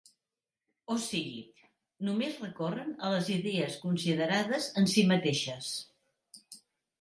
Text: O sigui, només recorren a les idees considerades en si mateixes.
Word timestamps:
O 0.93 0.95
sigui, 1.01 1.43
només 2.07 2.39
recorren 2.45 2.89
a 2.95 3.11
les 3.17 3.29
idees 3.35 3.77
considerades 3.85 4.71
en 4.83 4.91
si 4.95 5.05
mateixes. 5.13 5.71